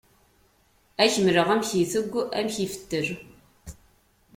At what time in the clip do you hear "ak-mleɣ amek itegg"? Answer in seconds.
1.09-2.11